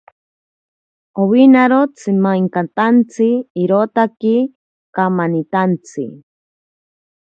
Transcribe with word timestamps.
Owinaro 1.21 1.81
tsimainkatantsi 1.97 3.27
irotaki 3.63 4.35
kamanintantsi. 4.95 6.03